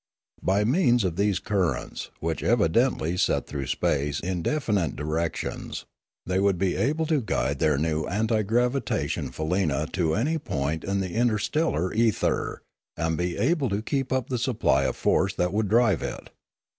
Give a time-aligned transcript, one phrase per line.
[0.41, 5.85] By means of these currents, which evidently set through space in definite directions,
[6.25, 11.01] they would be able to guide their new anti gravitation faleena to any point in
[11.01, 12.63] the interstellar ether,
[12.97, 16.31] and be able to keep up the supply of force that would drive it.